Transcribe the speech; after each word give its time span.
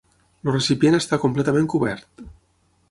El 0.45 0.49
recipient 0.55 0.97
està 1.01 1.21
completament 1.27 1.71
cobert. 1.77 2.29